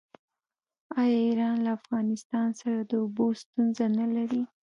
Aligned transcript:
آیا 0.99 1.17
ایران 1.27 1.55
له 1.65 1.71
افغانستان 1.79 2.47
سره 2.59 2.79
د 2.89 2.91
اوبو 3.03 3.25
ستونزه 3.41 3.85
نلري؟ 3.99 4.41